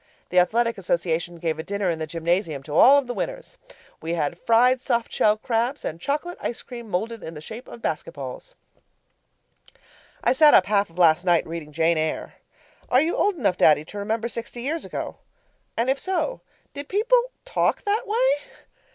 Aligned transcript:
The 0.29 0.39
athletic 0.39 0.79
association 0.79 1.35
gave 1.35 1.59
a 1.59 1.63
dinner 1.63 1.91
in 1.91 1.99
the 1.99 2.07
gymnasium 2.07 2.63
to 2.63 2.73
all 2.73 2.97
of 2.97 3.05
the 3.05 3.13
winners. 3.13 3.57
We 4.01 4.13
had 4.15 4.39
fried 4.39 4.81
soft 4.81 5.13
shell 5.13 5.37
crabs, 5.37 5.85
and 5.85 6.01
chocolate 6.01 6.39
ice 6.41 6.63
cream 6.63 6.89
moulded 6.89 7.21
in 7.23 7.35
the 7.35 7.39
shape 7.39 7.67
of 7.67 7.83
basket 7.83 8.13
balls. 8.13 8.55
I 10.23 10.33
sat 10.33 10.55
up 10.55 10.65
half 10.65 10.89
of 10.89 10.97
last 10.97 11.23
night 11.23 11.45
reading 11.45 11.71
Jane 11.71 11.99
Eyre. 11.99 12.33
Are 12.89 13.01
you 13.01 13.15
old 13.15 13.35
enough, 13.35 13.57
Daddy, 13.57 13.85
to 13.85 13.99
remember 13.99 14.27
sixty 14.27 14.63
years 14.63 14.85
ago? 14.85 15.17
And, 15.77 15.87
if 15.87 15.99
so, 15.99 16.41
did 16.73 16.89
people 16.89 17.21
talk 17.45 17.83
that 17.83 18.07
way? 18.07 18.43